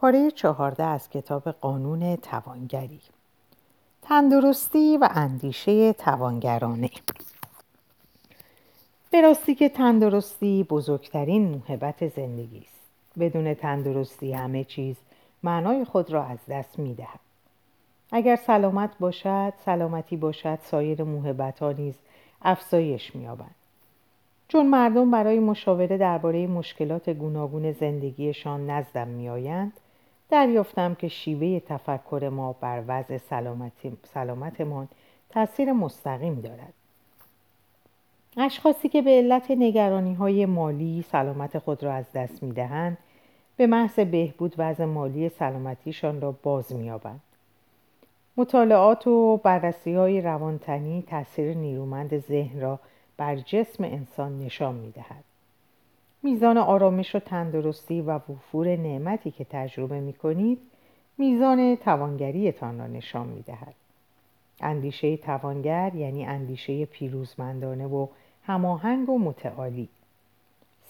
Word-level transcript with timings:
پاره 0.00 0.30
چهارده 0.30 0.84
از 0.84 1.10
کتاب 1.10 1.48
قانون 1.48 2.16
توانگری. 2.16 3.00
تندرستی 4.02 4.96
و 4.96 5.08
اندیشه 5.10 5.92
توانگرانه. 5.92 6.90
به 9.10 9.20
راستی 9.20 9.54
که 9.54 9.68
تندرستی 9.68 10.64
بزرگترین 10.64 11.48
موهبت 11.48 12.08
زندگی 12.08 12.58
است. 12.58 12.80
بدون 13.18 13.54
تندرستی 13.54 14.32
همه 14.32 14.64
چیز 14.64 14.96
معنای 15.42 15.84
خود 15.84 16.10
را 16.10 16.24
از 16.24 16.38
دست 16.48 16.78
می 16.78 16.94
دهد. 16.94 17.20
اگر 18.12 18.36
سلامت 18.36 18.90
باشد 19.00 19.52
سلامتی 19.64 20.16
باشد 20.16 20.58
سایر 20.62 21.02
موهبت 21.02 21.58
ها 21.58 21.72
نیز 21.72 21.94
افزایش 22.42 23.16
می‌یابند 23.16 23.54
چون 24.48 24.66
مردم 24.66 25.10
برای 25.10 25.40
مشاوره 25.40 25.98
درباره 25.98 26.46
مشکلات 26.46 27.10
گوناگون 27.10 27.72
زندگیشان 27.72 28.70
نزدم 28.70 29.08
میآیند 29.08 29.72
دریافتم 30.30 30.94
که 30.94 31.08
شیوه 31.08 31.60
تفکر 31.60 32.28
ما 32.32 32.52
بر 32.52 32.82
وضع 32.88 33.18
سلامتمان 34.14 34.88
تاثیر 35.30 35.72
مستقیم 35.72 36.40
دارد 36.40 36.72
اشخاصی 38.36 38.88
که 38.88 39.02
به 39.02 39.10
علت 39.10 39.50
نگرانی 39.50 40.14
های 40.14 40.46
مالی 40.46 41.04
سلامت 41.12 41.58
خود 41.58 41.84
را 41.84 41.92
از 41.92 42.12
دست 42.12 42.42
می 42.42 42.52
دهند 42.52 42.98
به 43.56 43.66
محض 43.66 44.00
بهبود 44.00 44.54
وضع 44.58 44.84
مالی 44.84 45.28
سلامتیشان 45.28 46.20
را 46.20 46.32
باز 46.42 46.72
می 46.72 46.90
آبند. 46.90 47.20
مطالعات 48.36 49.06
و 49.06 49.36
بررسی 49.36 49.94
های 49.94 50.20
روانتنی 50.20 51.04
تاثیر 51.10 51.54
نیرومند 51.54 52.18
ذهن 52.18 52.60
را 52.60 52.78
بر 53.16 53.36
جسم 53.36 53.84
انسان 53.84 54.38
نشان 54.38 54.74
می 54.74 54.90
دهد. 54.90 55.24
میزان 56.22 56.58
آرامش 56.58 57.14
و 57.14 57.18
تندرستی 57.18 58.00
و 58.00 58.10
وفور 58.10 58.76
نعمتی 58.76 59.30
که 59.30 59.44
تجربه 59.44 60.00
می 60.00 60.12
کنید 60.12 60.58
میزان 61.18 61.76
توانگریتان 61.76 62.78
را 62.78 62.86
نشان 62.86 63.26
می 63.26 63.42
دهد. 63.42 63.74
اندیشه 64.60 65.16
توانگر 65.16 65.94
یعنی 65.94 66.26
اندیشه 66.26 66.84
پیروزمندانه 66.84 67.86
و 67.86 68.06
هماهنگ 68.46 69.08
و 69.08 69.18
متعالی 69.18 69.88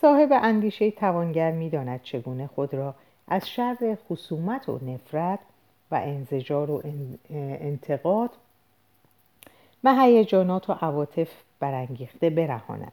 صاحب 0.01 0.29
اندیشه 0.33 0.91
توانگر 0.91 1.53
می‌داند 1.53 2.03
چگونه 2.03 2.47
خود 2.47 2.75
را 2.75 2.95
از 3.29 3.49
شر 3.49 3.99
خصومت 4.09 4.69
و 4.69 4.79
نفرت 4.85 5.39
و 5.91 5.95
انزجار 5.95 6.71
و 6.71 6.83
انتقاد 7.61 8.31
و 9.85 9.95
هیجانات 9.95 10.71
و 10.71 10.73
عواطف 10.73 11.29
برانگیخته 11.61 12.31
برهاند 12.31 12.93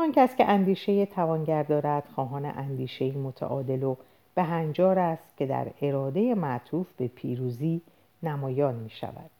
آن 0.00 0.12
کس 0.12 0.36
که 0.36 0.44
اندیشه 0.44 1.06
توانگر 1.06 1.62
دارد 1.62 2.04
خواهان 2.14 2.44
اندیشه 2.44 3.12
متعادل 3.12 3.82
و 3.82 3.96
به 4.34 4.42
هنجار 4.42 4.98
است 4.98 5.36
که 5.36 5.46
در 5.46 5.66
اراده 5.82 6.34
معطوف 6.34 6.86
به 6.96 7.08
پیروزی 7.08 7.80
نمایان 8.22 8.74
می 8.74 8.90
شود 8.90 9.30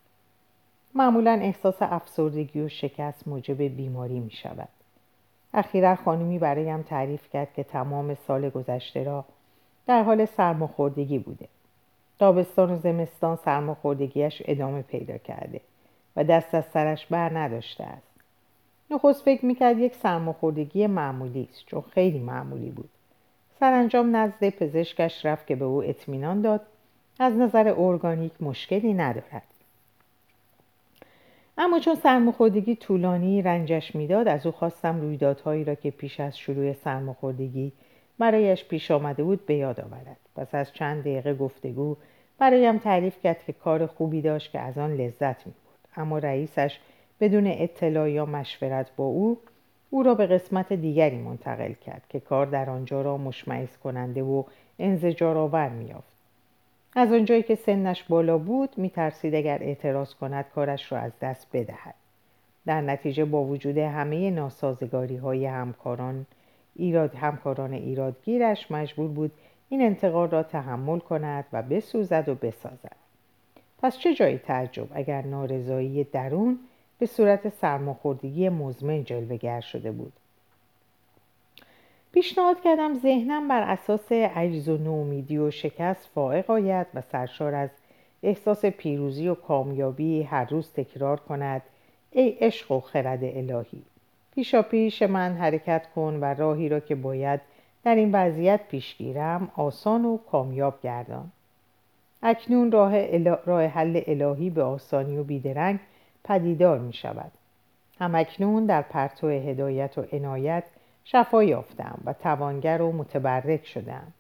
معمولا 0.95 1.31
احساس 1.31 1.77
افسردگی 1.81 2.61
و 2.61 2.69
شکست 2.69 3.29
موجب 3.29 3.63
بیماری 3.63 4.21
می 4.21 4.31
شود 4.31 4.69
اخیرا 5.55 5.97
خانمی 5.97 6.39
برایم 6.39 6.83
تعریف 6.83 7.31
کرد 7.33 7.55
که 7.55 7.65
تمام 7.65 8.15
سال 8.15 8.49
گذشته 8.49 9.05
را 9.05 9.25
در 9.87 10.03
حال 10.03 10.25
سرماخوردگی 10.25 11.19
بوده. 11.19 11.49
تابستان 12.19 12.71
و 12.71 12.79
زمستان 12.79 13.37
سرماخوردگیش 13.37 14.43
ادامه 14.45 14.83
پیدا 14.83 15.19
کرده 15.19 15.61
و 16.17 16.25
دست 16.25 16.55
از 16.55 16.65
سرش 16.65 17.07
بر 17.07 17.39
نداشته 17.39 17.85
است. 17.85 18.10
نخست 18.91 19.23
فکر 19.23 19.47
می‌کرد 19.47 19.79
یک 19.79 19.95
سرماخوردگی 19.95 20.87
معمولی 20.87 21.49
است 21.51 21.67
چون 21.67 21.81
خیلی 21.81 22.19
معمولی 22.19 22.71
بود. 22.71 22.89
سرانجام 23.61 24.17
نزد 24.17 24.51
پزشکش 24.51 25.27
رفت 25.27 25.47
که 25.47 25.57
به 25.57 25.65
او 25.65 25.85
اطمینان 25.85 26.41
داد. 26.41 26.61
از 27.19 27.33
نظر 27.33 27.75
ارگانیک 27.79 28.33
مشکلی 28.41 28.95
ندارد. 28.95 29.43
اما 31.59 31.79
چون 31.79 31.95
سرماخوردگی 31.95 32.77
طولانی 32.77 33.43
رنجش 33.43 33.95
می‌داد 33.95 34.29
از 34.29 34.47
او 34.47 34.53
خواستم 34.53 35.01
رویدادهایی 35.01 35.65
را 35.65 35.75
که 35.75 35.91
پیش 35.91 36.21
از 36.21 36.39
شروع 36.39 36.73
سرماخوردگی 36.73 37.73
برایش 38.19 38.65
پیش 38.65 38.91
آمده 38.91 39.25
بود 39.25 39.47
به 39.47 39.55
یاد 39.55 39.81
آورد. 39.81 40.17
پس 40.37 40.55
از 40.55 40.73
چند 40.73 41.01
دقیقه 41.01 41.35
گفتگو 41.35 41.97
برایم 42.39 42.79
تعریف 42.79 43.23
کرد 43.23 43.45
که 43.45 43.53
کار 43.53 43.87
خوبی 43.87 44.23
داشت 44.23 44.53
که 44.53 44.61
از 44.61 44.79
آن 44.79 44.97
لذت 44.97 45.47
می 45.47 45.53
اما 45.97 46.19
رئیسش 46.19 46.79
بدون 47.21 47.47
اطلاع 47.47 48.11
یا 48.11 48.27
مشورت 48.27 48.97
با 48.97 49.05
او 49.05 49.39
او 49.91 50.03
را 50.03 50.15
به 50.15 50.27
قسمت 50.27 50.73
دیگری 50.73 51.19
منتقل 51.19 51.73
کرد 51.73 52.03
که 52.09 52.21
کار 52.21 52.47
در 52.47 52.71
آنجا 52.71 53.03
را 53.03 53.17
مشمعز 53.17 53.77
کننده 53.77 54.23
و 54.23 54.43
انزجار 54.79 55.39
آور 55.39 55.69
میافت 55.69 56.21
از 56.95 57.13
آنجایی 57.13 57.43
که 57.43 57.55
سنش 57.55 58.05
بالا 58.05 58.39
بود 58.39 58.71
میترسید 58.77 59.35
اگر 59.35 59.59
اعتراض 59.63 60.15
کند 60.15 60.45
کارش 60.55 60.93
را 60.93 60.99
از 60.99 61.13
دست 61.21 61.47
بدهد. 61.53 61.95
در 62.67 62.81
نتیجه 62.81 63.25
با 63.25 63.45
وجود 63.45 63.79
همه 63.79 64.31
ناسازگاری 64.31 65.17
های 65.17 65.47
همکاران 65.47 66.27
ایراد 66.77 67.15
همکاران 67.15 67.73
ایرادگیرش 67.73 68.71
مجبور 68.71 69.09
بود 69.09 69.33
این 69.69 69.83
انتقاد 69.83 70.33
را 70.33 70.43
تحمل 70.43 70.99
کند 70.99 71.45
و 71.53 71.63
بسوزد 71.63 72.29
و 72.29 72.35
بسازد. 72.35 72.97
پس 73.83 73.99
چه 73.99 74.15
جایی 74.15 74.39
تعجب 74.39 74.89
اگر 74.95 75.23
نارضایی 75.23 76.05
درون 76.05 76.59
به 77.01 77.07
صورت 77.07 77.49
سرماخوردگی 77.49 78.49
مزمن 78.49 79.05
جلوگر 79.05 79.61
شده 79.61 79.93
بود. 79.93 80.13
پیشنهاد 82.13 82.61
کردم 82.61 82.99
ذهنم 82.99 83.49
بر 83.49 83.63
اساس 83.63 84.13
عجز 84.13 84.69
و 84.69 84.77
نومیدی 84.77 85.39
و 85.39 85.51
شکست 85.51 86.09
فائق 86.15 86.51
آید 86.51 86.87
و 86.95 87.01
سرشار 87.13 87.55
از 87.55 87.71
احساس 88.23 88.65
پیروزی 88.65 89.29
و 89.29 89.35
کامیابی 89.35 90.23
هر 90.23 90.45
روز 90.45 90.73
تکرار 90.73 91.21
کند. 91.21 91.63
ای 92.11 92.29
عشق 92.29 92.73
و 92.73 92.81
خرد 92.81 93.25
الهی 93.25 93.83
پیشا 94.35 94.63
پیش 94.63 95.03
من 95.03 95.37
حرکت 95.37 95.87
کن 95.95 96.19
و 96.21 96.25
راهی 96.25 96.69
را 96.69 96.81
که 96.81 96.95
باید 96.95 97.41
در 97.85 97.95
این 97.95 98.13
وضعیت 98.13 98.61
پیش 98.71 98.97
گیرم 98.97 99.53
آسان 99.57 100.05
و 100.05 100.17
کامیاب 100.17 100.81
گردان. 100.83 101.33
اکنون 102.23 102.73
راه, 102.73 103.19
راه 103.47 103.65
حل 103.65 104.01
الهی 104.07 104.51
به 104.51 104.63
آسانی 104.63 105.19
و 105.19 105.25
بیدرنگ 105.25 105.79
پدیدار 106.25 106.79
می 106.79 106.93
شود. 106.93 107.33
هم 108.01 108.15
اکنون 108.15 108.67
در 108.67 108.83
پرتو 108.83 109.29
هدایت 109.29 109.99
و 109.99 110.05
عنایت 110.13 110.65
شفا 111.05 111.45
یافتم 111.45 111.99
و 112.05 112.13
توانگر 112.13 112.83
و 112.83 112.93
متبرک 112.93 113.67
شدم. 113.67 114.13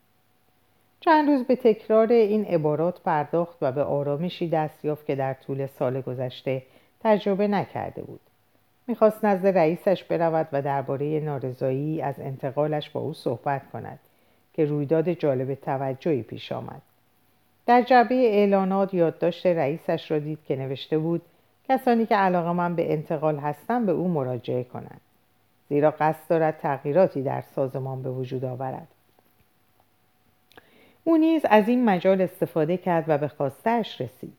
چند 1.00 1.28
روز 1.28 1.44
به 1.44 1.56
تکرار 1.56 2.12
این 2.12 2.44
عبارات 2.44 3.00
پرداخت 3.00 3.58
و 3.62 3.72
به 3.72 3.82
آرامشی 3.82 4.48
دست 4.48 4.84
یافت 4.84 5.06
که 5.06 5.14
در 5.14 5.34
طول 5.34 5.66
سال 5.66 6.00
گذشته 6.00 6.62
تجربه 7.00 7.48
نکرده 7.48 8.02
بود. 8.02 8.20
می‌خواست 8.86 9.24
نزد 9.24 9.46
رئیسش 9.46 10.04
برود 10.04 10.48
و 10.52 10.62
درباره 10.62 11.20
نارضایی 11.20 12.02
از 12.02 12.20
انتقالش 12.20 12.90
با 12.90 13.00
او 13.00 13.14
صحبت 13.14 13.70
کند 13.72 13.98
که 14.54 14.64
رویداد 14.64 15.12
جالب 15.12 15.54
توجهی 15.54 16.22
پیش 16.22 16.52
آمد. 16.52 16.82
در 17.66 17.82
جعبه 17.82 18.14
اعلانات 18.14 18.94
یادداشت 18.94 19.46
رئیسش 19.46 20.10
را 20.10 20.18
دید 20.18 20.38
که 20.44 20.56
نوشته 20.56 20.98
بود 20.98 21.22
کسانی 21.70 22.06
که 22.06 22.16
علاقه 22.16 22.52
من 22.52 22.74
به 22.74 22.92
انتقال 22.92 23.36
هستند 23.38 23.86
به 23.86 23.92
او 23.92 24.08
مراجعه 24.08 24.64
کنند 24.64 25.00
زیرا 25.68 25.90
قصد 25.90 26.28
دارد 26.28 26.58
تغییراتی 26.58 27.22
در 27.22 27.44
سازمان 27.54 28.02
به 28.02 28.10
وجود 28.10 28.44
آورد. 28.44 28.88
او 31.04 31.16
نیز 31.16 31.42
از 31.44 31.68
این 31.68 31.84
مجال 31.84 32.20
استفاده 32.20 32.76
کرد 32.76 33.04
و 33.08 33.18
به 33.18 33.28
خواستهاش 33.28 34.00
رسید. 34.00 34.32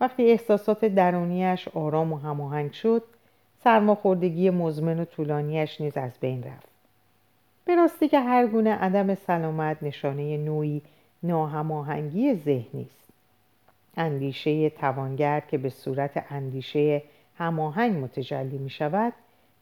وقتی 0.00 0.30
احساسات 0.30 0.84
درونیش 0.84 1.68
آرام 1.68 2.12
و 2.12 2.16
هماهنگ 2.16 2.72
شد 2.72 3.02
سرماخوردگی 3.64 4.50
مزمن 4.50 5.00
و 5.00 5.04
طولانیش 5.04 5.80
نیز 5.80 5.96
از 5.96 6.12
بین 6.20 6.42
رفت. 6.42 6.68
به 7.64 7.74
راستی 7.74 8.08
که 8.08 8.20
هر 8.20 8.46
گونه 8.46 8.74
عدم 8.74 9.14
سلامت 9.14 9.82
نشانه 9.82 10.36
نوعی 10.36 10.82
ناهماهنگی 11.22 12.34
ذهنی 12.34 12.82
است 12.90 13.05
اندیشه 13.96 14.70
توانگر 14.70 15.40
که 15.40 15.58
به 15.58 15.68
صورت 15.68 16.24
اندیشه 16.30 17.02
هماهنگ 17.38 18.04
متجلی 18.04 18.58
می 18.58 18.70
شود 18.70 19.12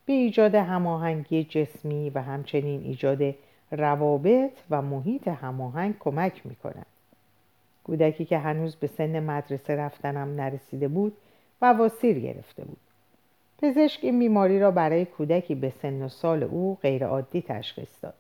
به 0.06 0.12
ایجاد 0.12 0.54
هماهنگی 0.54 1.44
جسمی 1.44 2.10
و 2.10 2.22
همچنین 2.22 2.82
ایجاد 2.82 3.34
روابط 3.70 4.52
و 4.70 4.82
محیط 4.82 5.28
هماهنگ 5.28 5.94
کمک 6.00 6.46
می 6.46 6.54
کند. 6.54 6.86
کودکی 7.84 8.24
که 8.24 8.38
هنوز 8.38 8.76
به 8.76 8.86
سن 8.86 9.20
مدرسه 9.20 9.76
رفتنم 9.76 10.40
نرسیده 10.40 10.88
بود 10.88 11.16
و 11.62 11.72
واسیر 11.72 12.18
گرفته 12.18 12.64
بود. 12.64 12.76
پزشک 13.62 14.00
این 14.02 14.18
بیماری 14.18 14.60
را 14.60 14.70
برای 14.70 15.04
کودکی 15.04 15.54
به 15.54 15.72
سن 15.82 16.02
و 16.02 16.08
سال 16.08 16.42
او 16.42 16.78
غیرعادی 16.82 17.42
تشخیص 17.42 17.88
داد. 18.02 18.14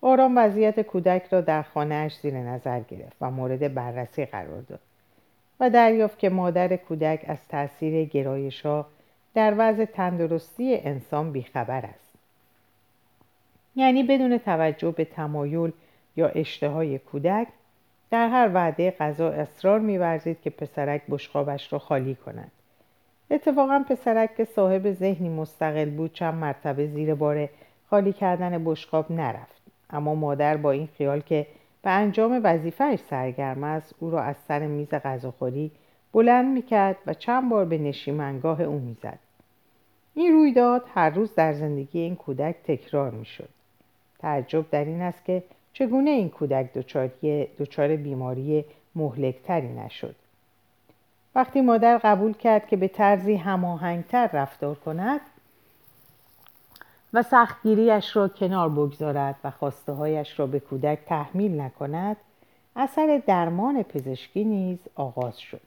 آرام 0.00 0.38
وضعیت 0.38 0.80
کودک 0.80 1.26
را 1.30 1.40
در 1.40 1.62
خانهاش 1.62 2.18
زیر 2.18 2.34
نظر 2.34 2.80
گرفت 2.80 3.16
و 3.20 3.30
مورد 3.30 3.74
بررسی 3.74 4.24
قرار 4.24 4.60
داد 4.60 4.80
و 5.60 5.70
دریافت 5.70 6.18
که 6.18 6.28
مادر 6.28 6.76
کودک 6.76 7.24
از 7.28 7.48
تاثیر 7.48 8.04
گرایش 8.04 8.66
ها 8.66 8.86
در 9.34 9.54
وضع 9.58 9.84
تندرستی 9.84 10.76
انسان 10.76 11.32
بیخبر 11.32 11.86
است. 11.86 12.10
یعنی 13.76 14.02
بدون 14.02 14.38
توجه 14.38 14.90
به 14.90 15.04
تمایل 15.04 15.72
یا 16.16 16.28
اشتهای 16.28 16.98
کودک 16.98 17.46
در 18.10 18.28
هر 18.28 18.50
وعده 18.54 18.90
غذا 18.90 19.28
اصرار 19.28 19.80
میورزید 19.80 20.40
که 20.42 20.50
پسرک 20.50 21.02
بشقابش 21.08 21.72
را 21.72 21.78
خالی 21.78 22.14
کند. 22.14 22.50
اتفاقا 23.30 23.84
پسرک 23.88 24.36
که 24.36 24.44
صاحب 24.44 24.92
ذهنی 24.92 25.28
مستقل 25.28 25.90
بود 25.90 26.12
چند 26.12 26.34
مرتبه 26.34 26.86
زیر 26.86 27.14
بار 27.14 27.48
خالی 27.90 28.12
کردن 28.12 28.64
بشقاب 28.64 29.12
نرفت. 29.12 29.60
اما 29.90 30.14
مادر 30.14 30.56
با 30.56 30.70
این 30.70 30.88
خیال 30.98 31.20
که 31.20 31.46
به 31.82 31.90
انجام 31.90 32.40
وظیفهش 32.44 32.98
سرگرم 33.10 33.64
است. 33.64 33.94
او 33.98 34.10
را 34.10 34.22
از 34.22 34.36
سر 34.48 34.66
میز 34.66 34.88
غذاخوری 34.88 35.70
بلند 36.12 36.54
می‌کرد 36.54 36.96
و 37.06 37.14
چند 37.14 37.50
بار 37.50 37.64
به 37.64 37.78
نشیمنگاه 37.78 38.60
او 38.60 38.78
می‌زد. 38.78 39.18
این 40.14 40.32
رویداد 40.32 40.84
هر 40.94 41.10
روز 41.10 41.34
در 41.34 41.52
زندگی 41.52 41.98
این 42.00 42.16
کودک 42.16 42.56
تکرار 42.64 43.10
می‌شد. 43.10 43.48
تعجب 44.18 44.70
در 44.70 44.84
این 44.84 45.02
است 45.02 45.24
که 45.24 45.42
چگونه 45.72 46.10
این 46.10 46.28
کودک 46.28 46.72
دچار 47.58 47.96
بیماری 47.96 48.64
مهلکتری 48.94 49.68
نشد. 49.68 50.14
وقتی 51.34 51.60
مادر 51.60 51.98
قبول 51.98 52.32
کرد 52.32 52.66
که 52.66 52.76
به 52.76 52.88
طرزی 52.88 53.34
هماهنگتر 53.34 54.30
رفتار 54.32 54.74
کند 54.74 55.20
و 57.14 57.22
سختگیریش 57.22 58.16
را 58.16 58.28
کنار 58.28 58.68
بگذارد 58.68 59.36
و 59.44 59.50
خواسته 59.50 59.92
هایش 59.92 60.40
را 60.40 60.46
به 60.46 60.60
کودک 60.60 60.98
تحمیل 61.06 61.60
نکند 61.60 62.16
اثر 62.76 63.22
درمان 63.26 63.82
پزشکی 63.82 64.44
نیز 64.44 64.78
آغاز 64.94 65.40
شد. 65.40 65.60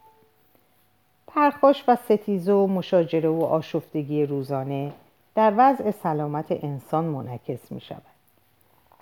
پرخاش 1.27 1.83
و 1.87 1.95
ستیزه 1.95 2.53
و 2.53 2.67
مشاجره 2.67 3.29
و 3.29 3.43
آشفتگی 3.43 4.25
روزانه 4.25 4.93
در 5.35 5.53
وضع 5.57 5.91
سلامت 5.91 6.45
انسان 6.49 7.05
منعکس 7.05 7.71
می 7.71 7.81
شود 7.81 8.01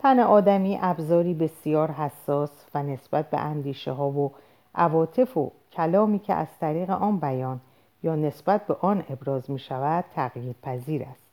تن 0.01 0.19
آدمی 0.19 0.79
ابزاری 0.81 1.33
بسیار 1.33 1.91
حساس 1.91 2.65
و 2.73 2.83
نسبت 2.83 3.29
به 3.29 3.39
اندیشه 3.39 3.91
ها 3.91 4.09
و 4.09 4.31
عواطف 4.75 5.37
و 5.37 5.51
کلامی 5.71 6.19
که 6.19 6.33
از 6.33 6.47
طریق 6.59 6.89
آن 6.89 7.19
بیان 7.19 7.61
یا 8.03 8.15
نسبت 8.15 8.67
به 8.67 8.75
آن 8.81 9.03
ابراز 9.09 9.51
می 9.51 9.59
شود 9.59 10.05
تغییر 10.15 10.55
پذیر 10.63 11.03
است. 11.03 11.30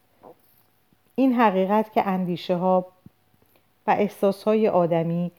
این 1.19 1.33
حقیقت 1.33 1.93
که 1.93 2.09
اندیشه 2.09 2.57
ها 2.57 2.87
و 3.87 3.91
احساس 3.91 4.45
های 4.45 4.69
آدمی 4.69 5.31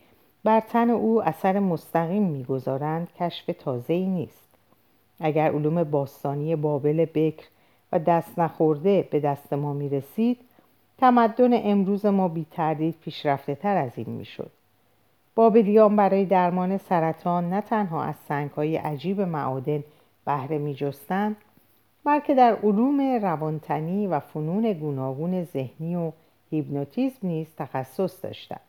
بر 0.44 0.60
تن 0.60 0.90
او 0.90 1.24
اثر 1.24 1.60
مستقیم 1.60 2.24
می‌گذارند 2.24 3.08
کشف 3.20 3.50
تازه 3.60 3.94
ای 3.94 4.06
نیست 4.06 4.48
اگر 5.20 5.52
علوم 5.52 5.84
باستانی 5.84 6.56
بابل 6.56 7.06
بکر 7.06 7.46
و 7.92 8.00
دست 8.00 8.40
نخورده 8.40 9.08
به 9.12 9.20
دست 9.20 9.54
ما 9.54 9.74
می 9.74 9.90
رسید 9.90 10.38
تمدن 10.98 11.50
امروز 11.54 12.06
ما 12.06 12.28
بی 12.28 12.46
تردید 12.52 12.96
پیشرفته 13.02 13.56
تر 13.56 13.78
از 13.78 13.92
این 13.96 14.10
می 14.10 14.26
شد. 14.26 14.52
بابلیان 15.36 15.96
برای 15.96 16.26
درمان 16.26 16.78
سرطان 16.78 17.50
نه 17.50 17.62
تنها 17.62 18.04
از 18.04 18.16
سنگ 18.28 18.50
های 18.50 18.78
عجیب 18.78 19.22
معادن 19.22 19.84
بهره 20.26 20.58
می 20.58 20.74
جستند 20.74 21.36
بلکه 22.06 22.36
در 22.36 22.56
علوم 22.56 23.02
روانتنی 23.02 24.08
و 24.08 24.20
فنون 24.20 24.74
گوناگون 24.74 25.44
ذهنی 25.44 25.96
و 25.96 26.12
هیپنوتیزم 26.52 27.28
نیز 27.28 27.48
تخصص 27.58 28.26
داشتند. 28.26 28.62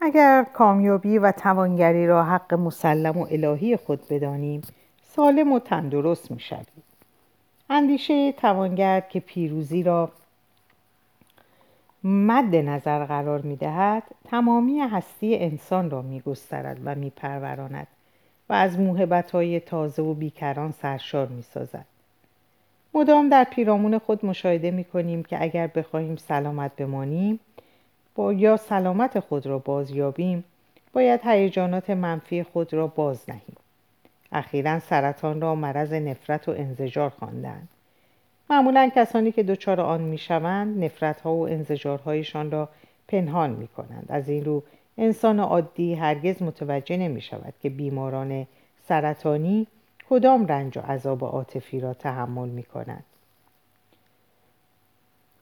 اگر 0.00 0.46
کامیابی 0.52 1.18
و 1.18 1.32
توانگری 1.32 2.06
را 2.06 2.24
حق 2.24 2.54
مسلم 2.54 3.18
و 3.18 3.26
الهی 3.30 3.76
خود 3.76 4.08
بدانیم 4.10 4.62
سالم 5.02 5.52
و 5.52 5.58
تندرست 5.58 6.30
می 6.30 6.40
شوید. 6.40 6.68
اندیشه 7.70 8.32
توانگر 8.32 9.00
که 9.00 9.20
پیروزی 9.20 9.82
را 9.82 10.12
مد 12.04 12.56
نظر 12.56 13.04
قرار 13.04 13.40
می 13.40 13.56
دهد 13.56 14.02
تمامی 14.24 14.80
هستی 14.80 15.38
انسان 15.38 15.90
را 15.90 16.02
می 16.02 16.20
گسترد 16.20 16.80
و 16.84 16.94
می 16.94 17.10
پروراند 17.10 17.86
و 18.48 18.52
از 18.52 18.78
موهبت 18.78 19.30
های 19.30 19.60
تازه 19.60 20.02
و 20.02 20.14
بیکران 20.14 20.72
سرشار 20.72 21.26
می 21.26 21.42
سازد. 21.42 21.84
مدام 22.94 23.28
در 23.28 23.44
پیرامون 23.44 23.98
خود 23.98 24.26
مشاهده 24.26 24.70
می 24.70 24.84
کنیم 24.84 25.22
که 25.22 25.42
اگر 25.42 25.66
بخواهیم 25.66 26.16
سلامت 26.16 26.76
بمانیم 26.76 27.40
با 28.14 28.32
یا 28.32 28.56
سلامت 28.56 29.20
خود 29.20 29.46
را 29.46 29.58
بازیابیم 29.58 30.44
باید 30.92 31.20
هیجانات 31.24 31.90
منفی 31.90 32.42
خود 32.42 32.74
را 32.74 32.86
باز 32.86 33.30
نهیم 33.30 33.56
اخیرا 34.32 34.78
سرطان 34.78 35.40
را 35.40 35.54
مرض 35.54 35.92
نفرت 35.92 36.48
و 36.48 36.52
انزجار 36.52 37.10
خواندند 37.10 37.68
معمولا 38.50 38.90
کسانی 38.96 39.32
که 39.32 39.42
دچار 39.42 39.80
آن 39.80 40.00
می‌شوند 40.00 40.84
نفرت 40.84 41.20
ها 41.20 41.34
و 41.34 41.48
انزجارهایشان 41.48 42.50
را 42.50 42.68
پنهان 43.08 43.50
می 43.50 43.68
کنند. 43.68 44.06
از 44.08 44.28
این 44.28 44.44
رو 44.44 44.62
انسان 44.98 45.40
عادی 45.40 45.94
هرگز 45.94 46.42
متوجه 46.42 46.96
نمی 46.96 47.20
شود 47.20 47.54
که 47.62 47.70
بیماران 47.70 48.46
سرطانی 48.88 49.66
کدام 50.10 50.46
رنج 50.46 50.78
و 50.78 50.80
عذاب 50.80 51.24
عاطفی 51.24 51.80
را 51.80 51.94
تحمل 51.94 52.48
می 52.48 52.62
کنند. 52.62 53.04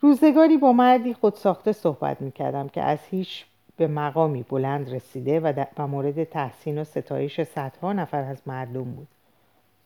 روزگاری 0.00 0.56
با 0.56 0.72
مردی 0.72 1.14
خودساخته 1.14 1.72
صحبت 1.72 2.20
می 2.20 2.32
کردم 2.32 2.68
که 2.68 2.82
از 2.82 2.98
هیچ 3.10 3.44
به 3.76 3.86
مقامی 3.86 4.42
بلند 4.42 4.94
رسیده 4.94 5.40
و, 5.40 5.52
در 5.76 5.84
مورد 5.84 6.24
تحسین 6.24 6.78
و 6.78 6.84
ستایش 6.84 7.40
صدها 7.40 7.92
نفر 7.92 8.22
از 8.24 8.42
مردم 8.46 8.84
بود. 8.84 9.08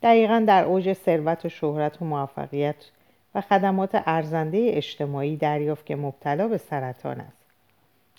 دقیقا 0.02 0.44
در 0.46 0.64
اوج 0.64 0.92
ثروت 0.92 1.44
و 1.44 1.48
شهرت 1.48 2.02
و 2.02 2.04
موفقیت 2.04 2.90
و 3.34 3.40
خدمات 3.40 3.90
ارزنده 4.06 4.70
اجتماعی 4.72 5.36
دریافت 5.36 5.86
که 5.86 5.96
مبتلا 5.96 6.48
به 6.48 6.58
سرطان 6.58 7.20
است. 7.20 7.44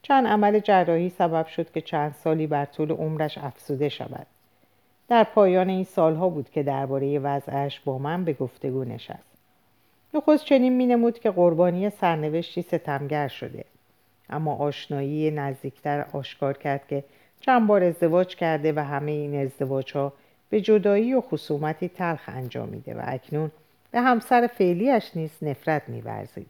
چند 0.01 0.27
عمل 0.27 0.59
جراحی 0.59 1.09
سبب 1.09 1.47
شد 1.47 1.71
که 1.71 1.81
چند 1.81 2.13
سالی 2.13 2.47
بر 2.47 2.65
طول 2.65 2.91
عمرش 2.91 3.37
افسوده 3.37 3.89
شود. 3.89 4.27
در 5.11 5.23
پایان 5.23 5.69
این 5.69 5.83
سالها 5.83 6.29
بود 6.29 6.49
که 6.49 6.63
درباره 6.63 7.19
وضعش 7.19 7.79
با 7.79 7.97
من 7.97 8.25
به 8.25 8.33
گفتگو 8.33 8.83
نشست. 8.83 9.37
نخست 10.13 10.45
چنین 10.45 10.73
مینمود 10.73 11.19
که 11.19 11.31
قربانی 11.31 11.89
سرنوشتی 11.89 12.61
ستمگر 12.61 13.27
شده. 13.27 13.65
اما 14.29 14.55
آشنایی 14.55 15.31
نزدیکتر 15.31 16.05
آشکار 16.13 16.57
کرد 16.57 16.87
که 16.87 17.03
چند 17.41 17.67
بار 17.67 17.83
ازدواج 17.83 18.35
کرده 18.35 18.73
و 18.73 18.79
همه 18.79 19.11
این 19.11 19.45
ازدواج 19.45 19.93
ها 19.93 20.13
به 20.49 20.61
جدایی 20.61 21.13
و 21.13 21.21
خصومتی 21.21 21.89
تلخ 21.89 22.21
انجامیده 22.27 22.93
و 22.93 23.01
اکنون 23.03 23.51
به 23.91 24.01
همسر 24.01 24.47
فعلیش 24.47 25.11
نیز 25.15 25.31
نفرت 25.41 25.89
میورزید. 25.89 26.49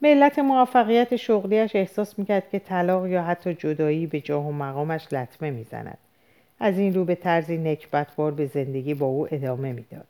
به 0.00 0.08
علت 0.08 0.38
موفقیت 0.38 1.16
شغلیش 1.16 1.76
احساس 1.76 2.18
می‌کرد 2.18 2.50
که 2.50 2.58
طلاق 2.58 3.06
یا 3.06 3.22
حتی 3.22 3.54
جدایی 3.54 4.06
به 4.06 4.20
جاه 4.20 4.48
و 4.48 4.52
مقامش 4.52 5.12
لطمه 5.12 5.50
می‌زند. 5.50 5.98
از 6.60 6.78
این 6.78 6.94
رو 6.94 7.04
به 7.04 7.14
طرزی 7.14 7.56
نکبتوار 7.56 8.32
به 8.32 8.46
زندگی 8.46 8.94
با 8.94 9.06
او 9.06 9.28
ادامه 9.30 9.72
می‌داد. 9.72 10.06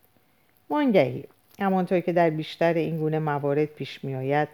وانگهی 0.71 1.25
همانطور 1.61 2.01
که 2.01 2.13
در 2.13 2.31
بیشتر 2.31 2.75
این 2.75 2.97
گونه 2.97 3.19
موارد 3.19 3.65
پیش 3.65 4.05
میآید 4.05 4.49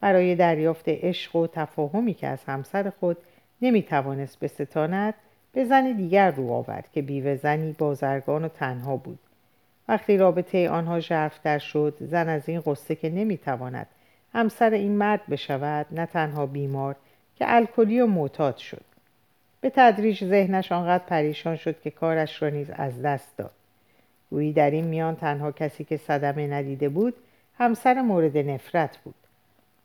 برای 0.00 0.34
دریافت 0.34 0.84
عشق 0.88 1.36
و 1.36 1.46
تفاهمی 1.46 2.14
که 2.14 2.26
از 2.26 2.44
همسر 2.44 2.92
خود 3.00 3.16
نمی‌توانست 3.62 4.40
بستاند 4.40 5.14
به 5.52 5.64
زن 5.64 5.92
دیگر 5.92 6.30
رو 6.30 6.52
آورد 6.52 6.88
که 6.92 7.02
بیوه 7.02 7.36
زنی 7.36 7.72
بازرگان 7.78 8.44
و 8.44 8.48
تنها 8.48 8.96
بود. 8.96 9.18
وقتی 9.88 10.16
رابطه 10.16 10.70
آنها 10.70 11.00
ژرفتر 11.00 11.58
شد 11.58 11.96
زن 12.00 12.28
از 12.28 12.48
این 12.48 12.60
قصه 12.60 12.94
که 12.94 13.10
نمی‌تواند 13.10 13.86
همسر 14.32 14.70
این 14.70 14.92
مرد 14.92 15.26
بشود 15.26 15.86
نه 15.90 16.06
تنها 16.06 16.46
بیمار 16.46 16.96
که 17.36 17.44
الکلی 17.48 18.00
و 18.00 18.06
معتاد 18.06 18.56
شد. 18.56 18.87
به 19.60 19.70
تدریج 19.70 20.24
ذهنش 20.24 20.72
آنقدر 20.72 21.04
پریشان 21.04 21.56
شد 21.56 21.80
که 21.80 21.90
کارش 21.90 22.42
را 22.42 22.48
نیز 22.48 22.70
از 22.70 23.02
دست 23.02 23.36
داد. 23.36 23.50
گویی 24.30 24.52
در 24.52 24.70
این 24.70 24.84
میان 24.84 25.16
تنها 25.16 25.52
کسی 25.52 25.84
که 25.84 25.96
صدمه 25.96 26.46
ندیده 26.46 26.88
بود 26.88 27.14
همسر 27.58 28.02
مورد 28.02 28.38
نفرت 28.38 28.98
بود. 28.98 29.14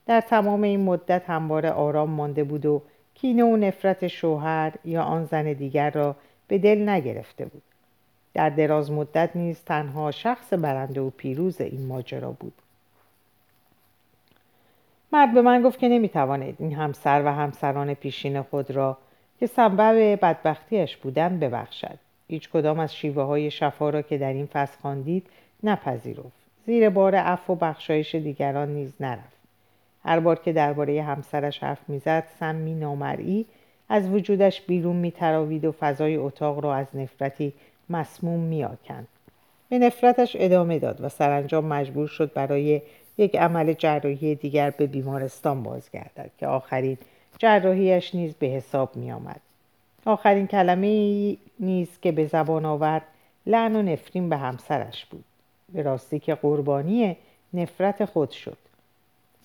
در 0.06 0.22
تمام 0.22 0.62
این 0.62 0.80
مدت 0.80 1.30
همواره 1.30 1.70
آرام 1.70 2.10
مانده 2.10 2.44
بود 2.44 2.66
و 2.66 2.82
کینه 3.16 3.44
و 3.44 3.58
نفرت 3.58 4.08
شوهر 4.08 4.74
یا 4.86 5.04
آن 5.04 5.26
زن 5.26 5.54
دیگر 5.54 5.90
را 5.90 6.16
به 6.48 6.58
دل 6.58 6.90
نگرفته 6.90 7.46
بود. 7.46 7.62
در 8.34 8.50
دراز 8.50 8.92
مدت 8.92 9.30
نیز 9.36 9.64
تنها 9.66 10.12
شخص 10.12 10.54
برنده 10.54 11.02
و 11.02 11.10
پیروز 11.10 11.62
این 11.62 11.86
ماجرا 11.86 12.32
بود. 12.32 12.54
مرد 15.12 15.34
به 15.34 15.42
من 15.42 15.62
گفت 15.62 15.80
که 15.80 15.90
نمی‌تواند 15.90 16.56
این 16.60 16.74
همسر 16.74 17.22
و 17.26 17.28
همسران 17.28 17.94
پیشین 17.94 18.42
خود 18.42 18.72
را 18.72 18.98
که 19.44 19.48
سبب 19.48 20.20
بدبختیش 20.22 20.98
بودند 20.98 21.40
ببخشد. 21.40 21.98
هیچ 22.28 22.50
کدام 22.50 22.80
از 22.80 22.96
شیوه 22.96 23.24
های 23.24 23.52
شفا 23.52 23.90
را 23.90 24.02
که 24.02 24.18
در 24.18 24.34
این 24.34 24.46
فصل 24.46 24.78
خواندید 24.82 25.28
نپذیرفت. 25.64 26.32
زیر 26.66 26.90
بار 26.90 27.16
عفو 27.16 27.54
و 27.54 27.56
بخشایش 27.56 28.16
دیگران 28.16 28.70
نیز 28.70 28.94
نرفت. 29.00 29.38
هر 30.04 30.20
بار 30.20 30.36
که 30.36 30.54
درباره 30.54 31.02
همسرش 31.02 31.64
حرف 31.64 31.78
می‌زد 31.88 32.24
سمی 32.40 32.74
نامرئی 32.74 33.46
از 33.90 34.10
وجودش 34.10 34.62
بیرون 34.62 34.96
میتراوید 34.96 35.66
و 35.66 35.72
فضای 35.72 36.16
اتاق 36.16 36.60
را 36.60 36.76
از 36.76 36.88
نفرتی 36.94 37.54
مسموم 37.90 38.40
میآکند. 38.40 39.08
به 39.70 39.80
نفرتش 39.80 40.36
ادامه 40.40 40.80
داد 40.80 41.02
و 41.02 41.10
سرانجام 41.10 41.66
مجبور 41.66 42.08
شد 42.08 42.34
برای 42.34 42.82
یک 43.18 43.36
عمل 43.36 43.74
جراحی 43.74 44.36
دیگر 44.36 44.70
به 44.70 44.88
بیمارستان 44.88 45.64
بازگردد 45.64 46.32
که 46.38 46.48
آخرین 46.48 46.98
جراحیش 47.44 48.16
نیز 48.16 48.34
به 48.36 48.48
حساب 48.48 48.96
می 48.96 49.12
آمد. 49.12 49.40
آخرین 50.06 50.48
کلمه 50.48 51.38
نیز 51.60 52.00
که 52.02 52.12
به 52.12 52.26
زبان 52.26 52.66
آورد 52.66 53.02
لعن 53.46 53.76
و 53.76 53.82
نفرین 53.82 54.30
به 54.30 54.38
همسرش 54.38 55.06
بود. 55.06 55.24
به 55.74 55.82
راستی 55.82 56.20
که 56.20 56.36
قربانی 56.36 57.18
نفرت 57.54 58.06
خود 58.06 58.32
شد. 58.32 58.58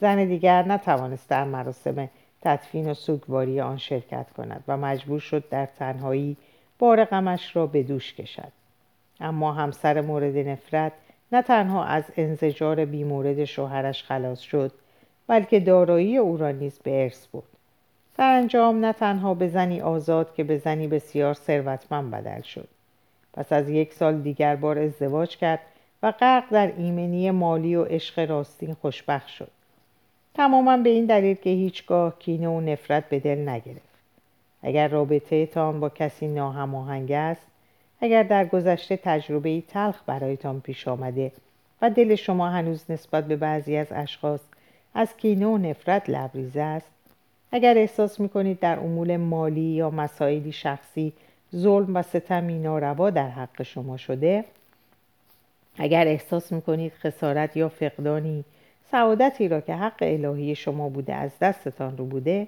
زن 0.00 0.24
دیگر 0.24 0.62
نتوانست 0.62 1.28
در 1.28 1.44
مراسم 1.44 2.08
تدفین 2.42 2.90
و 2.90 2.94
سوگواری 2.94 3.60
آن 3.60 3.76
شرکت 3.76 4.26
کند 4.36 4.64
و 4.68 4.76
مجبور 4.76 5.20
شد 5.20 5.48
در 5.48 5.66
تنهایی 5.66 6.36
بار 6.78 7.04
غمش 7.04 7.56
را 7.56 7.66
به 7.66 7.82
دوش 7.82 8.14
کشد. 8.14 8.52
اما 9.20 9.52
همسر 9.52 10.00
مورد 10.00 10.36
نفرت 10.36 10.92
نه 11.32 11.42
تنها 11.42 11.84
از 11.84 12.04
انزجار 12.16 12.84
بیمورد 12.84 13.44
شوهرش 13.44 14.02
خلاص 14.02 14.40
شد 14.40 14.72
بلکه 15.26 15.60
دارایی 15.60 16.16
او 16.16 16.36
را 16.36 16.50
نیز 16.50 16.78
به 16.78 17.02
ارث 17.02 17.26
برد. 17.26 17.57
در 18.18 18.30
انجام 18.30 18.84
نه 18.84 18.92
تنها 18.92 19.34
به 19.34 19.48
زنی 19.48 19.80
آزاد 19.80 20.34
که 20.34 20.44
به 20.44 20.58
زنی 20.58 20.88
بسیار 20.88 21.34
ثروتمند 21.34 22.10
بدل 22.10 22.42
شد. 22.42 22.68
پس 23.34 23.52
از 23.52 23.68
یک 23.68 23.94
سال 23.94 24.20
دیگر 24.20 24.56
بار 24.56 24.78
ازدواج 24.78 25.37
کرد 25.37 25.60
و 26.02 26.12
غرق 26.12 26.44
در 26.50 26.72
ایمنی 26.76 27.30
مالی 27.30 27.76
و 27.76 27.84
عشق 27.84 28.30
راستین 28.30 28.75
خوشبخت 28.75 29.28
شد. 29.28 29.50
تماما 30.34 30.76
به 30.76 30.90
این 30.90 31.06
دلیل 31.06 31.37
که 31.37 31.50
هیچگاه 31.50 32.18
کینه 32.18 32.48
و 32.48 32.60
نفرت 32.60 33.08
به 33.08 33.18
دل 33.18 33.48
نگرفت. 33.48 33.88
اگر 34.62 34.88
رابطه 34.88 35.46
تان 35.46 35.80
با 35.80 35.88
کسی 35.88 36.28
ناهماهنگ 36.28 37.12
است 37.12 37.46
اگر 38.00 38.22
در 38.22 38.44
گذشته 38.44 38.96
تجربه 38.96 39.60
تلخ 39.60 40.00
برایتان 40.06 40.60
پیش 40.60 40.88
آمده 40.88 41.32
و 41.82 41.90
دل 41.90 42.14
شما 42.14 42.48
هنوز 42.48 42.90
نسبت 42.90 43.25
به 43.25 43.37
بعضی 43.37 43.76
از 43.76 43.87
اشخاص 43.90 44.40
از 44.94 45.16
کینه 45.16 45.46
و 45.46 45.58
نفرت 45.58 46.10
لبریزه 46.10 46.60
است 46.60 46.97
اگر 47.52 47.78
احساس 47.78 48.20
می‌کنید 48.20 48.60
در 48.60 48.78
امور 48.78 49.16
مالی 49.16 49.60
یا 49.60 49.90
مسائلی 49.90 50.52
شخصی 50.52 51.12
ظلم 51.56 51.96
و 51.96 52.02
ستمی 52.02 52.58
ناروا 52.58 53.10
در 53.10 53.28
حق 53.28 53.62
شما 53.62 53.96
شده 53.96 54.44
اگر 55.78 56.08
احساس 56.08 56.52
می‌کنید 56.52 56.92
خسارت 56.92 57.56
یا 57.56 57.68
فقدانی 57.68 58.44
سعادتی 58.90 59.48
را 59.48 59.60
که 59.60 59.74
حق 59.74 59.98
الهی 60.00 60.54
شما 60.54 60.88
بوده 60.88 61.14
از 61.14 61.30
دستتان 61.40 61.96
رو 61.96 62.04
بوده 62.04 62.46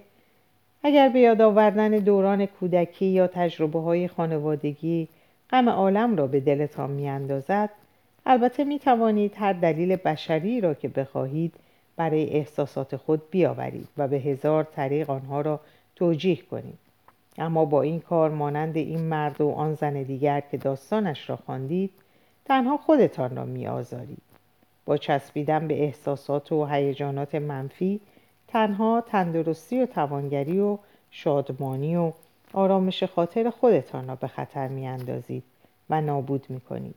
اگر 0.82 1.08
به 1.08 1.20
یاد 1.20 1.40
آوردن 1.40 1.90
دوران 1.90 2.46
کودکی 2.46 3.06
یا 3.06 3.26
تجربه 3.26 3.80
های 3.80 4.08
خانوادگی 4.08 5.08
غم 5.50 5.68
عالم 5.68 6.16
را 6.16 6.26
به 6.26 6.40
دلتان 6.40 6.90
میاندازد 6.90 7.70
البته 8.26 8.64
می 8.64 8.78
توانید 8.78 9.34
هر 9.36 9.52
دلیل 9.52 9.96
بشری 9.96 10.60
را 10.60 10.74
که 10.74 10.88
بخواهید 10.88 11.54
برای 11.96 12.30
احساسات 12.30 12.96
خود 12.96 13.30
بیاورید 13.30 13.88
و 13.96 14.08
به 14.08 14.16
هزار 14.16 14.64
طریق 14.64 15.10
آنها 15.10 15.40
را 15.40 15.60
توجیه 15.96 16.36
کنید 16.36 16.78
اما 17.38 17.64
با 17.64 17.82
این 17.82 18.00
کار 18.00 18.30
مانند 18.30 18.76
این 18.76 19.00
مرد 19.00 19.40
و 19.40 19.50
آن 19.50 19.74
زن 19.74 20.02
دیگر 20.02 20.40
که 20.40 20.56
داستانش 20.56 21.30
را 21.30 21.36
خواندید 21.36 21.90
تنها 22.44 22.76
خودتان 22.76 23.36
را 23.36 23.44
می 23.44 23.66
آزارید. 23.66 24.22
با 24.84 24.96
چسبیدن 24.96 25.68
به 25.68 25.82
احساسات 25.82 26.52
و 26.52 26.66
هیجانات 26.66 27.34
منفی 27.34 28.00
تنها 28.48 29.04
تندرستی 29.06 29.82
و 29.82 29.86
توانگری 29.86 30.60
و 30.60 30.78
شادمانی 31.10 31.96
و 31.96 32.12
آرامش 32.52 33.02
خاطر 33.02 33.50
خودتان 33.50 34.08
را 34.08 34.14
به 34.14 34.26
خطر 34.26 34.68
می 34.68 34.86
اندازید 34.86 35.42
و 35.90 36.00
نابود 36.00 36.46
می 36.48 36.60
کنید. 36.60 36.94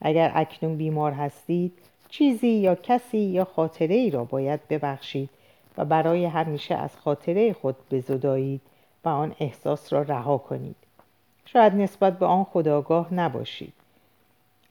اگر 0.00 0.32
اکنون 0.34 0.76
بیمار 0.76 1.12
هستید 1.12 1.72
چیزی 2.08 2.48
یا 2.48 2.74
کسی 2.74 3.18
یا 3.18 3.44
خاطره 3.44 3.94
ای 3.94 4.10
را 4.10 4.24
باید 4.24 4.68
ببخشید 4.68 5.30
و 5.78 5.84
برای 5.84 6.24
همیشه 6.24 6.74
از 6.74 6.96
خاطره 6.96 7.52
خود 7.52 7.76
بزدایید 7.90 8.60
و 9.04 9.08
آن 9.08 9.34
احساس 9.40 9.92
را 9.92 10.02
رها 10.02 10.38
کنید. 10.38 10.76
شاید 11.44 11.74
نسبت 11.74 12.18
به 12.18 12.26
آن 12.26 12.44
خداگاه 12.44 13.14
نباشید. 13.14 13.72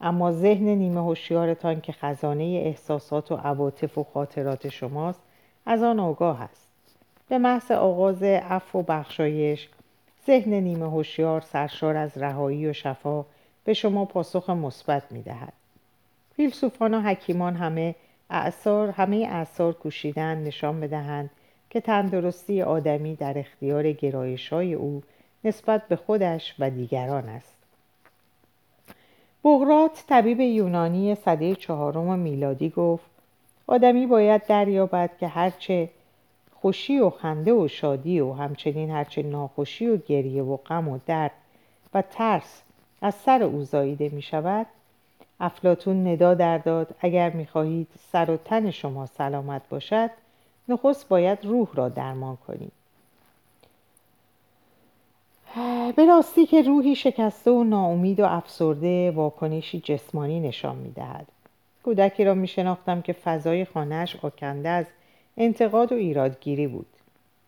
اما 0.00 0.32
ذهن 0.32 0.68
نیمه 0.68 1.00
هوشیارتان 1.00 1.80
که 1.80 1.92
خزانه 1.92 2.44
احساسات 2.44 3.32
و 3.32 3.36
عواطف 3.36 3.98
و 3.98 4.04
خاطرات 4.14 4.68
شماست 4.68 5.20
از 5.66 5.82
آن 5.82 6.00
آگاه 6.00 6.42
است. 6.42 6.68
به 7.28 7.38
محض 7.38 7.70
آغاز 7.70 8.22
عفو 8.22 8.78
و 8.78 8.82
بخشایش 8.82 9.68
ذهن 10.26 10.52
نیمه 10.52 10.90
هوشیار 10.90 11.40
سرشار 11.40 11.96
از 11.96 12.18
رهایی 12.18 12.66
و 12.66 12.72
شفا 12.72 13.24
به 13.64 13.74
شما 13.74 14.04
پاسخ 14.04 14.50
مثبت 14.50 15.12
می‌دهد. 15.12 15.52
فیلسوفان 16.36 16.94
و 16.94 17.00
حکیمان 17.00 17.56
همه 17.56 17.94
اعثار 18.30 18.90
همه 18.90 19.16
اعثار 19.30 19.72
کوشیدن 19.72 20.38
نشان 20.38 20.80
بدهند 20.80 21.30
که 21.70 21.80
تندرستی 21.80 22.62
آدمی 22.62 23.14
در 23.14 23.38
اختیار 23.38 23.92
گرایش 23.92 24.52
های 24.52 24.74
او 24.74 25.02
نسبت 25.44 25.88
به 25.88 25.96
خودش 25.96 26.54
و 26.58 26.70
دیگران 26.70 27.28
است. 27.28 27.56
بغرات 29.44 30.04
طبیب 30.08 30.40
یونانی 30.40 31.14
صده 31.14 31.54
چهارم 31.54 32.18
میلادی 32.18 32.70
گفت 32.70 33.10
آدمی 33.66 34.06
باید 34.06 34.46
دریابد 34.46 35.10
که 35.20 35.28
هرچه 35.28 35.90
خوشی 36.54 36.98
و 36.98 37.10
خنده 37.10 37.52
و 37.52 37.68
شادی 37.68 38.20
و 38.20 38.32
همچنین 38.32 38.90
هرچه 38.90 39.22
ناخوشی 39.22 39.86
و 39.86 39.96
گریه 39.96 40.42
و 40.42 40.56
غم 40.56 40.88
و 40.88 40.98
درد 41.06 41.32
و 41.94 42.02
ترس 42.02 42.62
از 43.02 43.14
سر 43.14 43.42
او 43.42 43.62
زاییده 43.62 44.08
می 44.08 44.22
شود 44.22 44.66
افلاتون 45.40 46.08
ندا 46.08 46.34
در 46.34 46.58
داد 46.58 46.94
اگر 47.00 47.30
می 47.30 47.46
خواهید 47.46 47.88
سر 48.12 48.30
و 48.30 48.36
تن 48.36 48.70
شما 48.70 49.06
سلامت 49.06 49.68
باشد 49.68 50.10
نخست 50.68 51.08
باید 51.08 51.44
روح 51.44 51.68
را 51.74 51.88
درمان 51.88 52.36
کنید 52.36 52.72
به 55.96 56.06
راستی 56.06 56.46
که 56.46 56.62
روحی 56.62 56.94
شکسته 56.94 57.50
و 57.50 57.64
ناامید 57.64 58.20
و 58.20 58.24
افسرده 58.24 59.10
واکنشی 59.10 59.80
جسمانی 59.80 60.40
نشان 60.40 60.76
می 60.76 60.92
دهد. 60.92 61.26
کودکی 61.84 62.24
را 62.24 62.34
می 62.34 62.48
شناختم 62.48 63.02
که 63.02 63.12
فضای 63.12 63.64
خانهش 63.64 64.16
آکنده 64.22 64.68
از 64.68 64.86
انتقاد 65.36 65.92
و 65.92 65.94
ایرادگیری 65.94 66.66
بود. 66.66 66.86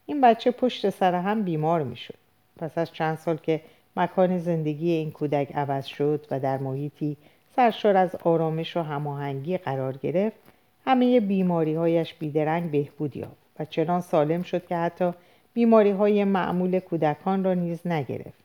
این 0.06 0.20
بچه 0.20 0.50
پشت 0.50 0.90
سر 0.90 1.14
هم 1.14 1.42
بیمار 1.42 1.82
می 1.82 1.96
شد. 1.96 2.14
پس 2.56 2.78
از 2.78 2.92
چند 2.92 3.18
سال 3.18 3.36
که 3.36 3.60
مکان 3.96 4.38
زندگی 4.38 4.90
این 4.90 5.10
کودک 5.10 5.52
عوض 5.54 5.86
شد 5.86 6.26
و 6.30 6.40
در 6.40 6.58
محیطی 6.58 7.16
سرشار 7.58 7.96
از 7.96 8.16
آرامش 8.24 8.76
و 8.76 8.82
هماهنگی 8.82 9.58
قرار 9.58 9.96
گرفت. 9.96 10.36
همه 10.84 11.20
بیماری 11.20 11.74
هایش 11.74 12.14
بیدرنگ 12.14 12.70
بهبود 12.70 13.16
یافت 13.16 13.36
و 13.60 13.64
چنان 13.64 14.00
سالم 14.00 14.42
شد 14.42 14.66
که 14.66 14.76
حتی 14.76 15.12
بیماری 15.54 15.90
های 15.90 16.24
معمول 16.24 16.80
کودکان 16.80 17.44
را 17.44 17.54
نیز 17.54 17.86
نگرفت. 17.86 18.38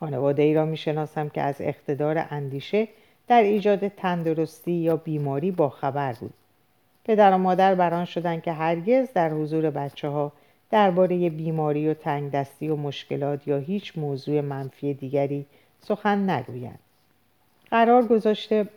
خانواده 0.00 0.42
ای 0.42 0.54
را 0.54 0.64
می 0.64 0.76
شناسم 0.76 1.28
که 1.28 1.40
از 1.40 1.56
اقتدار 1.60 2.26
اندیشه 2.30 2.88
در 3.28 3.42
ایجاد 3.42 3.88
تندرستی 3.88 4.72
یا 4.72 4.96
بیماری 4.96 5.50
با 5.50 5.68
خبر 5.68 6.12
بود. 6.12 6.34
پدر 7.04 7.34
و 7.34 7.38
مادر 7.38 7.74
بران 7.74 8.04
شدند 8.04 8.42
که 8.42 8.52
هرگز 8.52 9.12
در 9.12 9.30
حضور 9.30 9.70
بچه 9.70 10.08
ها 10.08 10.32
درباره 10.70 11.30
بیماری 11.30 11.88
و 11.88 11.94
تنگ 11.94 12.30
دستی 12.30 12.68
و 12.68 12.76
مشکلات 12.76 13.48
یا 13.48 13.58
هیچ 13.58 13.98
موضوع 13.98 14.40
منفی 14.40 14.94
دیگری 14.94 15.46
سخن 15.80 16.30
نگویند. 16.30 16.78
قرار 17.70 18.06
گذاشته 18.06 18.68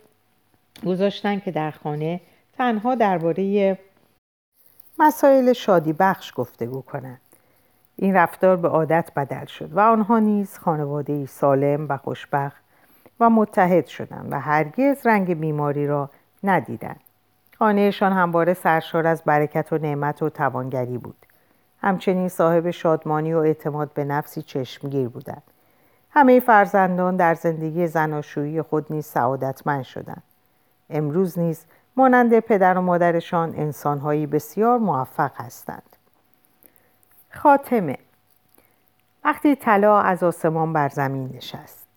گذاشتن 0.86 1.40
که 1.40 1.50
در 1.50 1.70
خانه 1.70 2.20
تنها 2.58 2.94
درباره 2.94 3.78
مسائل 4.98 5.52
شادی 5.52 5.92
بخش 5.92 6.32
گفتگو 6.36 6.82
کنند. 6.82 7.20
این 7.96 8.14
رفتار 8.14 8.56
به 8.56 8.68
عادت 8.68 9.10
بدل 9.16 9.46
شد 9.46 9.72
و 9.72 9.80
آنها 9.80 10.18
نیز 10.18 10.58
خانواده 10.58 11.26
سالم 11.26 11.86
و 11.88 11.96
خوشبخت 11.96 12.62
و 13.20 13.30
متحد 13.30 13.86
شدند 13.86 14.32
و 14.32 14.40
هرگز 14.40 15.06
رنگ 15.06 15.40
بیماری 15.40 15.86
را 15.86 16.10
ندیدند. 16.44 17.00
خانهشان 17.58 18.12
همواره 18.12 18.54
سرشار 18.54 19.06
از 19.06 19.22
برکت 19.22 19.72
و 19.72 19.78
نعمت 19.78 20.22
و 20.22 20.30
توانگری 20.30 20.98
بود. 20.98 21.26
همچنین 21.82 22.28
صاحب 22.28 22.70
شادمانی 22.70 23.34
و 23.34 23.38
اعتماد 23.38 23.92
به 23.92 24.04
نفسی 24.04 24.42
چشمگیر 24.42 25.08
بودند. 25.08 25.42
همه 26.10 26.40
فرزندان 26.40 27.16
در 27.16 27.34
زندگی 27.34 27.86
زناشویی 27.86 28.62
خود 28.62 28.86
نیز 28.90 29.06
سعادتمند 29.06 29.82
شدند. 29.82 30.22
امروز 30.90 31.38
نیز 31.38 31.64
مانند 31.96 32.40
پدر 32.40 32.78
و 32.78 32.80
مادرشان 32.80 33.54
انسانهایی 33.56 34.26
بسیار 34.26 34.78
موفق 34.78 35.30
هستند. 35.34 35.96
خاتمه. 37.30 37.98
وقتی 39.24 39.56
طلا 39.56 40.00
از 40.00 40.22
آسمان 40.22 40.72
بر 40.72 40.88
زمین 40.88 41.30
نشست. 41.34 41.88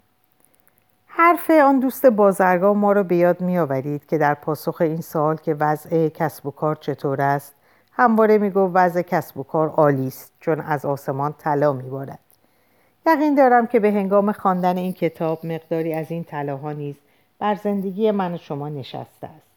حرف 1.07 1.49
آن 1.49 1.79
دوست 1.79 2.05
بازرگاه 2.05 2.73
ما 2.73 2.91
را 2.91 3.03
به 3.03 3.15
یاد 3.15 3.41
می 3.41 3.57
آورید 3.57 4.05
که 4.05 4.17
در 4.17 4.33
پاسخ 4.33 4.81
این 4.81 5.01
سال 5.01 5.35
که 5.35 5.53
وضع 5.53 6.09
کسب 6.09 6.45
و 6.45 6.51
کار 6.51 6.75
چطور 6.75 7.21
است 7.21 7.55
همواره 7.91 8.37
می 8.37 8.49
گفت 8.49 8.71
وضع 8.75 9.01
کسب 9.01 9.37
و 9.37 9.43
کار 9.43 9.69
عالی 9.69 10.07
است 10.07 10.33
چون 10.39 10.61
از 10.61 10.85
آسمان 10.85 11.33
طلا 11.33 11.73
می 11.73 11.89
بارد 11.89 12.19
یقین 13.07 13.35
دارم 13.35 13.67
که 13.67 13.79
به 13.79 13.91
هنگام 13.91 14.31
خواندن 14.31 14.77
این 14.77 14.93
کتاب 14.93 15.45
مقداری 15.45 15.93
از 15.93 16.11
این 16.11 16.23
طلاها 16.23 16.71
نیز 16.71 16.95
بر 17.39 17.55
زندگی 17.55 18.11
من 18.11 18.33
و 18.33 18.37
شما 18.37 18.69
نشسته 18.69 19.27
است. 19.27 19.47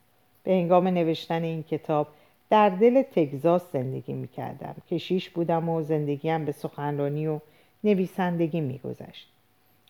به 0.45 0.53
هنگام 0.53 0.89
نوشتن 0.89 1.43
این 1.43 1.63
کتاب 1.63 2.09
در 2.51 2.69
دل 2.69 3.03
تگزاس 3.03 3.73
زندگی 3.73 4.13
می 4.13 4.29
کردم 4.29 4.75
کشیش 4.91 5.31
بودم 5.31 5.69
و 5.69 5.83
زندگیم 5.83 6.45
به 6.45 6.53
سخنرانی 6.53 7.27
و 7.27 7.41
نویسندگی 7.85 8.61
می 8.61 8.79
گذشت 8.79 9.29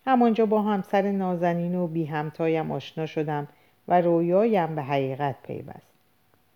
همانجا 0.05 0.45
با 0.45 0.61
همسر 0.61 1.11
نازنین 1.11 1.75
و 1.75 1.87
بی 1.87 2.05
همتایم 2.05 2.71
آشنا 2.71 3.05
شدم 3.05 3.47
و 3.87 4.01
رویایم 4.01 4.75
به 4.75 4.81
حقیقت 4.81 5.35
پیوست. 5.43 5.95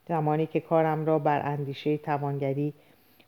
زمانی 0.07 0.45
که 0.47 0.59
کارم 0.59 1.05
را 1.05 1.19
بر 1.19 1.41
اندیشه 1.45 1.97
توانگری 1.97 2.73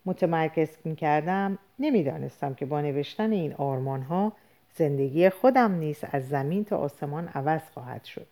متمرکز 0.05 0.69
می 0.83 0.95
کردم 0.95 1.57
نمی‌دانستم 1.79 2.53
که 2.53 2.65
با 2.65 2.81
نوشتن 2.81 3.31
این 3.31 3.53
آرمان 3.53 4.01
ها 4.01 4.31
زندگی 4.75 5.29
خودم 5.29 5.71
نیز 5.71 6.03
از 6.11 6.29
زمین 6.29 6.65
تا 6.65 6.77
آسمان 6.77 7.27
عوض 7.27 7.61
خواهد 7.73 8.05
شد. 8.05 8.27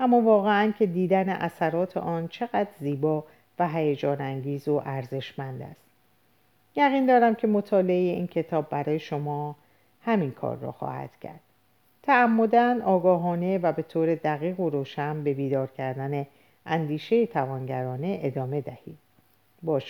اما 0.00 0.20
واقعا 0.20 0.72
که 0.78 0.86
دیدن 0.86 1.28
اثرات 1.28 1.96
آن 1.96 2.28
چقدر 2.28 2.68
زیبا 2.80 3.24
و 3.58 3.68
هیجان 3.68 4.20
انگیز 4.20 4.68
و 4.68 4.82
ارزشمند 4.84 5.62
است. 5.62 5.80
یقین 6.76 7.06
دارم 7.06 7.34
که 7.34 7.46
مطالعه 7.46 7.94
این 7.94 8.26
کتاب 8.26 8.68
برای 8.68 8.98
شما 8.98 9.56
همین 10.02 10.30
کار 10.30 10.56
را 10.56 10.72
خواهد 10.72 11.10
کرد. 11.20 11.40
تعمدن 12.02 12.82
آگاهانه 12.82 13.58
و 13.58 13.72
به 13.72 13.82
طور 13.82 14.14
دقیق 14.14 14.60
و 14.60 14.70
روشن 14.70 15.24
به 15.24 15.34
بیدار 15.34 15.66
کردن 15.66 16.26
اندیشه 16.66 17.26
توانگرانه 17.26 18.20
ادامه 18.22 18.60
دهید. 18.60 18.98
با 19.62 19.80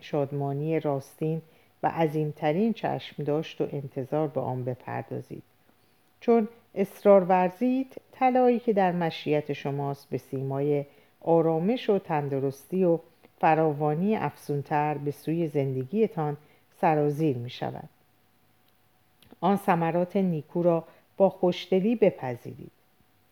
شادمانی 0.00 0.80
راستین 0.80 1.42
و 1.82 1.88
عظیمترین 1.88 2.72
چشم 2.72 3.24
داشت 3.24 3.60
و 3.60 3.68
انتظار 3.72 4.28
به 4.28 4.40
آن 4.40 4.64
بپردازید. 4.64 5.42
چون 6.20 6.48
اصرار 6.74 7.24
ورزید 7.24 7.94
طلایی 8.12 8.58
که 8.58 8.72
در 8.72 8.92
مشیت 8.92 9.52
شماست 9.52 10.10
به 10.10 10.18
سیمای 10.18 10.84
آرامش 11.20 11.90
و 11.90 11.98
تندرستی 11.98 12.84
و 12.84 12.98
فراوانی 13.40 14.16
افزونتر 14.16 14.98
به 14.98 15.10
سوی 15.10 15.48
زندگیتان 15.48 16.36
سرازیر 16.80 17.36
می 17.36 17.50
شود 17.50 17.88
آن 19.40 19.56
ثمرات 19.56 20.16
نیکو 20.16 20.62
را 20.62 20.84
با 21.16 21.30
خوشدلی 21.30 21.96
بپذیرید. 21.96 22.70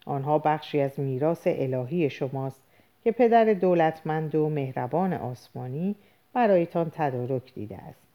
آنها 0.06 0.38
بخشی 0.38 0.80
از 0.80 1.00
میراث 1.00 1.42
الهی 1.46 2.10
شماست 2.10 2.60
که 3.04 3.12
پدر 3.12 3.44
دولتمند 3.44 4.34
و 4.34 4.48
مهربان 4.48 5.12
آسمانی 5.12 5.94
برایتان 6.32 6.90
تدارک 6.94 7.54
دیده 7.54 7.76
است. 7.76 8.06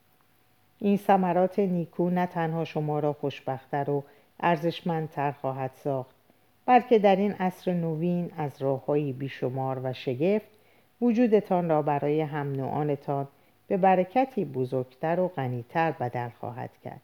این 0.80 0.98
ثمرات 0.98 1.60
نیکو 1.60 2.10
نه 2.10 2.26
تنها 2.26 2.66
شما 2.66 3.00
را 3.00 3.14
خوشبختتر 3.14 3.90
و 3.90 4.04
ارزشمندتر 4.40 5.32
خواهد 5.32 5.72
ساخت 5.74 6.16
بلکه 6.66 7.00
در 7.00 7.16
این 7.16 7.32
عصر 7.32 7.74
نوین 7.74 8.32
از 8.38 8.62
راههایی 8.62 9.14
بیشمار 9.14 9.80
و 9.84 9.94
شگفت 9.94 10.48
وجودتان 11.02 11.70
را 11.70 11.82
برای 11.82 12.22
هم 12.22 12.52
نوعانتان 12.52 13.28
به 13.68 13.78
برکتی 13.78 14.46
بزرگتر 14.46 15.20
و 15.20 15.28
غنیتر 15.28 15.92
بدل 15.92 16.30
خواهد 16.30 16.70
کرد. 16.84 17.02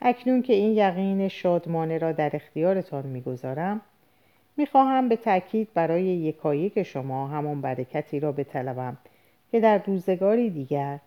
اکنون 0.00 0.42
که 0.42 0.52
این 0.52 0.72
یقین 0.72 1.28
شادمانه 1.28 1.98
را 1.98 2.12
در 2.12 2.30
اختیارتان 2.34 3.06
می‌گذارم 3.06 3.80
می‌خواهم 4.56 5.08
به 5.08 5.16
تاکید 5.16 5.68
برای 5.74 6.04
یکایک 6.04 6.82
شما 6.82 7.28
همان 7.28 7.60
برکتی 7.60 8.20
را 8.20 8.32
بطلبم 8.32 8.96
که 9.50 9.60
در 9.60 9.82
روزگاری 9.86 10.50
دیگر 10.50 10.98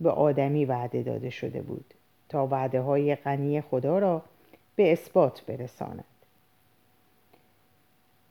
به 0.00 0.10
آدمی 0.10 0.64
وعده 0.64 1.02
داده 1.02 1.30
شده 1.30 1.62
بود 1.62 1.94
تا 2.28 2.46
وعده 2.46 2.80
های 2.80 3.14
غنی 3.14 3.60
خدا 3.60 3.98
را 3.98 4.22
به 4.76 4.92
اثبات 4.92 5.42
برساند. 5.46 6.04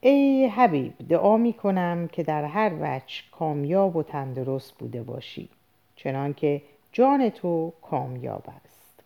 ای 0.01 0.45
حبیب 0.47 0.93
دعا 1.09 1.37
می 1.37 1.53
کنم 1.53 2.07
که 2.07 2.23
در 2.23 2.43
هر 2.43 2.71
وجه 2.81 3.15
کامیاب 3.31 3.95
و 3.95 4.03
تندرست 4.03 4.73
بوده 4.77 5.03
باشی 5.03 5.49
چنانکه 5.95 6.61
جان 6.91 7.29
تو 7.29 7.73
کامیاب 7.81 8.43
است. 8.65 9.03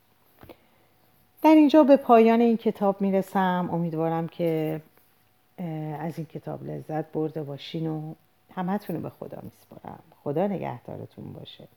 در 1.42 1.56
اینجا 1.56 1.84
به 1.84 1.98
پایان 1.98 2.42
این 2.42 2.58
کتاب 2.58 3.02
می 3.02 3.12
رسم 3.12 3.70
امیدوارم 3.72 4.28
که 4.28 4.82
از 6.00 6.18
این 6.18 6.26
کتاب 6.26 6.64
لذت 6.64 7.12
برده 7.12 7.44
باشین 7.44 7.88
و 7.88 8.14
همتون 8.52 8.96
رو 8.96 9.02
به 9.02 9.10
خدا 9.10 9.40
میسپارم. 9.44 10.00
خدا 10.24 10.48
نگهدارتون 10.48 11.34
باشه. 11.34 11.68